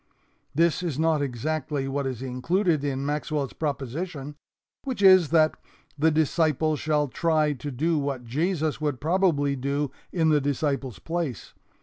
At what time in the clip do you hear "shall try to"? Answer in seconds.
6.75-7.69